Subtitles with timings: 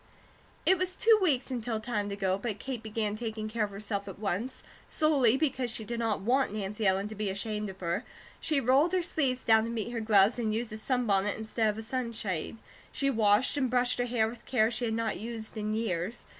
[0.65, 4.07] It was two weeks until time to go, but Kate began taking care of herself
[4.07, 8.03] at once, solely because she did not want Nancy Ellen to be ashamed of her.
[8.39, 11.77] She rolled her sleeves down to meet her gloves and used a sunbonnet instead of
[11.77, 12.57] a sunshade.
[12.91, 16.25] She washed and brushed her hair with care she had not used in years.